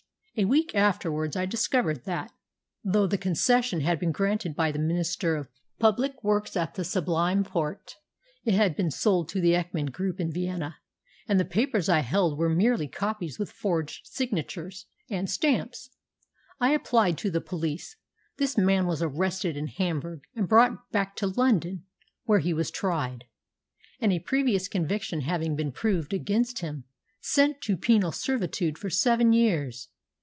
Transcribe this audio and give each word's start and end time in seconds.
A 0.37 0.45
week 0.45 0.73
afterwards 0.73 1.35
I 1.35 1.45
discovered 1.45 2.05
that, 2.05 2.31
though 2.85 3.05
the 3.05 3.17
concession 3.17 3.81
had 3.81 3.99
been 3.99 4.13
granted 4.13 4.55
by 4.55 4.71
the 4.71 4.79
Minister 4.79 5.35
of 5.35 5.49
Public 5.77 6.23
Works 6.23 6.55
at 6.55 6.73
the 6.73 6.85
Sublime 6.85 7.43
Porte, 7.43 7.97
it 8.45 8.53
had 8.53 8.75
been 8.77 8.89
sold 8.89 9.27
to 9.29 9.41
the 9.41 9.51
Eckmann 9.53 9.91
Group 9.91 10.21
in 10.21 10.31
Vienna, 10.31 10.77
and 11.27 11.37
that 11.37 11.43
the 11.43 11.49
papers 11.49 11.89
I 11.89 11.99
held 11.99 12.39
were 12.39 12.49
merely 12.49 12.87
copies 12.87 13.37
with 13.37 13.51
forged 13.51 14.07
signatures 14.07 14.85
and 15.09 15.29
stamps. 15.29 15.89
I 16.61 16.71
applied 16.71 17.17
to 17.19 17.29
the 17.29 17.41
police, 17.41 17.97
this 18.37 18.57
man 18.57 18.87
was 18.87 19.03
arrested 19.03 19.57
in 19.57 19.67
Hamburg, 19.67 20.21
and 20.33 20.47
brought 20.47 20.89
back 20.91 21.17
to 21.17 21.27
London, 21.27 21.83
where 22.23 22.39
he 22.39 22.53
was 22.53 22.71
tried, 22.71 23.25
and, 23.99 24.13
a 24.13 24.19
previous 24.19 24.69
conviction 24.69 25.21
having 25.21 25.57
been 25.57 25.73
proved 25.73 26.13
against 26.13 26.59
him, 26.59 26.85
sent 27.19 27.61
to 27.63 27.75
penal 27.77 28.13
servitude 28.13 28.77
for 28.77 28.89
seven 28.89 29.33
years. 29.33 29.89